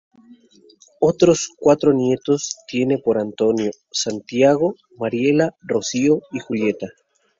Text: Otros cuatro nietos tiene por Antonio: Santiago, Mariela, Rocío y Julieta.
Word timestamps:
Otros 0.99 1.49
cuatro 1.59 1.93
nietos 1.93 2.55
tiene 2.67 2.97
por 2.97 3.19
Antonio: 3.19 3.69
Santiago, 3.91 4.73
Mariela, 4.97 5.53
Rocío 5.61 6.21
y 6.31 6.39
Julieta. 6.39 6.87